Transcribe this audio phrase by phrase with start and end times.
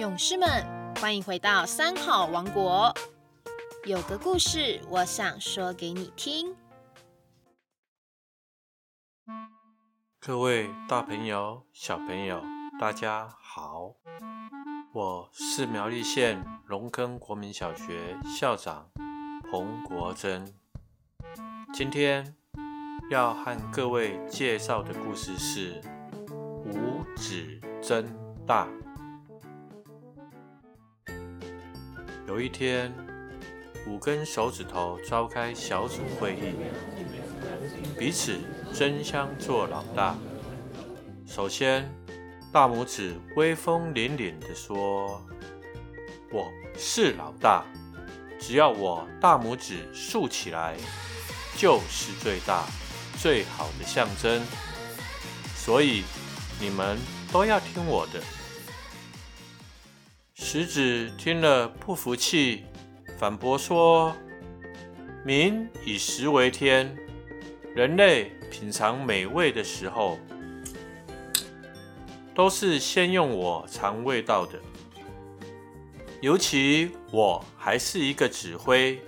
[0.00, 0.48] 勇士们，
[0.98, 2.90] 欢迎回到三好王国。
[3.84, 6.56] 有个故事，我想说给你听。
[10.18, 12.42] 各位大朋友、小朋友，
[12.80, 13.92] 大家好，
[14.94, 18.88] 我是苗栗县龙坑国民小学校长
[19.50, 20.50] 彭国珍。
[21.74, 22.34] 今天
[23.10, 25.78] 要和各位介绍的故事是
[26.64, 28.08] 五指真
[28.46, 28.66] 大。
[32.30, 32.94] 有一天，
[33.88, 36.54] 五根手指头召开小组会议，
[37.98, 38.38] 彼此
[38.72, 40.16] 争相做老大。
[41.26, 41.92] 首先，
[42.52, 45.20] 大拇指威风凛凛地说
[46.30, 46.48] ：“我
[46.78, 47.64] 是老大，
[48.38, 50.76] 只要我大拇指竖起来，
[51.56, 52.64] 就是最大、
[53.18, 54.40] 最好的象征。
[55.56, 56.04] 所以
[56.60, 56.96] 你们
[57.32, 58.22] 都要听我的。”
[60.42, 62.64] 食指听了不服气，
[63.18, 64.12] 反驳说
[65.22, 66.96] ：“民以食为天，
[67.74, 70.18] 人类品尝美味的时候，
[72.34, 74.58] 都是先用我尝味道的。
[76.22, 78.98] 尤其我还是一个指挥，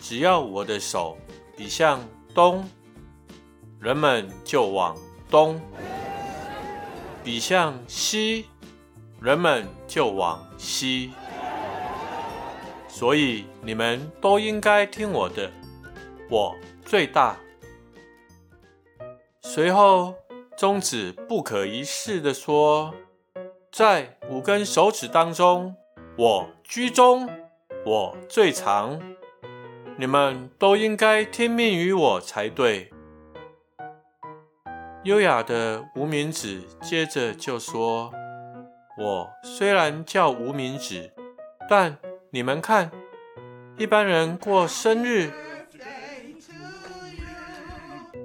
[0.00, 1.18] 只要我的手
[1.56, 2.00] 比向
[2.32, 2.68] 东，
[3.80, 4.96] 人们就往
[5.30, 5.58] 东；
[7.24, 8.44] 比向西。”
[9.20, 11.12] 人们就往西，
[12.86, 15.50] 所以你们都应该听我的，
[16.30, 17.36] 我最大。
[19.40, 20.14] 随后，
[20.56, 22.94] 中指不可一世的说
[23.72, 25.74] ：“在五根手指当中，
[26.16, 27.28] 我居中，
[27.84, 29.00] 我最长，
[29.96, 32.92] 你们都应该听命于我才对。”
[35.02, 38.12] 优雅的无名指接着就说。
[38.98, 41.12] 我虽然叫无名指，
[41.70, 41.96] 但
[42.30, 42.90] 你们看，
[43.76, 45.30] 一般人过生日、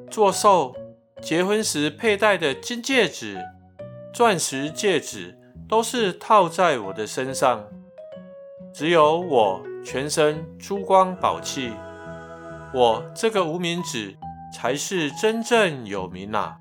[0.09, 0.75] 做寿、
[1.21, 3.39] 结婚时佩戴的金戒指、
[4.11, 5.37] 钻石戒指，
[5.69, 7.67] 都是套在我的身上。
[8.73, 11.71] 只有我全身珠光宝气，
[12.73, 14.17] 我这个无名指
[14.51, 16.57] 才是真正有名啊！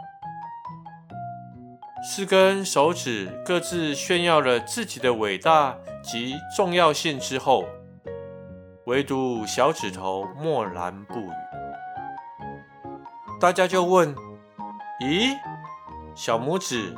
[2.04, 7.64] 四根手指各自炫耀了自己的伟大及重要性之后，
[8.86, 11.30] 唯独小指头默然不语。
[13.40, 14.12] 大家就问
[15.00, 15.36] ：“咦，
[16.16, 16.96] 小拇指，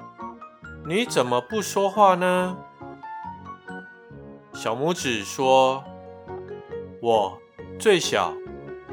[0.87, 2.57] 你怎么不说话呢？”
[4.55, 5.85] 小拇指说
[7.03, 7.39] ：“我
[7.79, 8.33] 最小、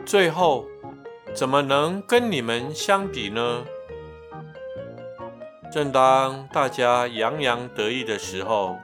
[0.06, 0.66] 最后，
[1.34, 3.64] 怎么能跟你们相比呢？”
[5.72, 8.78] 正当大家洋洋得意的时候，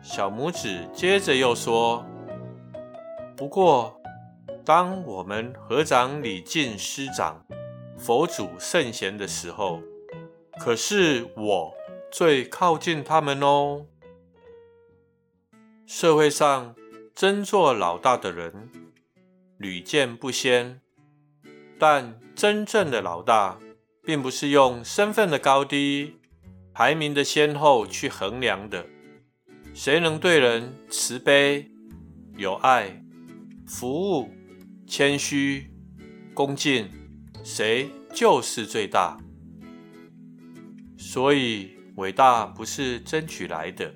[0.00, 2.06] 小拇指接着又说
[3.36, 4.00] ：“不过，
[4.64, 7.44] 当我们合掌礼敬师长、
[7.98, 9.80] 佛祖圣贤的时候，
[10.60, 11.74] 可是我
[12.12, 13.86] 最靠近他们哦。
[15.84, 16.76] 社会上
[17.12, 18.70] 真做老大的人
[19.56, 20.80] 屡见不鲜，
[21.76, 23.58] 但真正的老大，
[24.04, 26.18] 并不是用身份的高低。”
[26.80, 28.86] 排名的先后去衡量的，
[29.74, 31.70] 谁能对人慈悲、
[32.38, 33.04] 有爱、
[33.66, 34.30] 服务、
[34.86, 35.70] 谦虚、
[36.32, 36.88] 恭敬，
[37.44, 39.18] 谁就是最大。
[40.96, 43.94] 所以，伟大不是争取来的，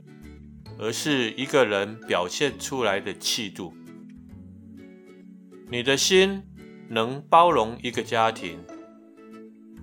[0.79, 3.73] 而是一个人表现出来的气度。
[5.71, 6.43] 你的心
[6.91, 8.63] 能包容一个家庭，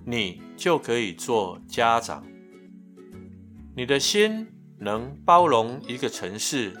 [0.06, 2.24] 你就可以做家长。
[3.74, 4.48] 你的心
[4.80, 6.76] 能包容一个城市，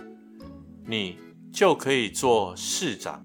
[0.86, 1.16] 你
[1.50, 3.24] 就可以做市长；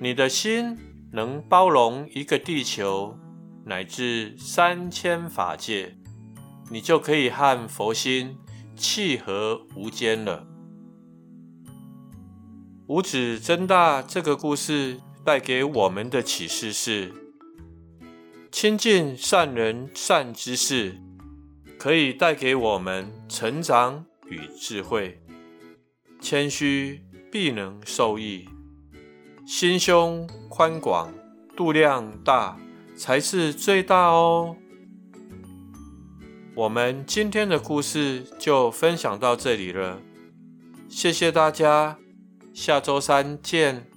[0.00, 0.76] 你的心
[1.12, 3.16] 能包容一个地球，
[3.64, 5.96] 乃至三千法界，
[6.68, 8.36] 你就可以和佛心
[8.74, 10.48] 契合无间了。
[12.88, 17.12] 五指增大这个故事带给我们的启示是：
[18.50, 21.00] 亲近善人善之事。
[21.78, 25.20] 可以带给我们成长与智慧，
[26.20, 28.48] 谦虚必能受益，
[29.46, 31.12] 心胸宽广、
[31.56, 32.58] 度量大
[32.96, 34.56] 才是最大哦。
[36.54, 40.00] 我们今天的故事就分享到这里了，
[40.88, 41.98] 谢谢大家，
[42.54, 43.95] 下周三见。